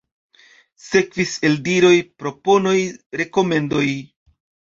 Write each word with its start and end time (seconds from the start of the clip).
Sekvis 0.83 1.33
eldiroj, 1.49 1.93
proponoj, 2.23 2.75
rekomendoj. 3.23 3.87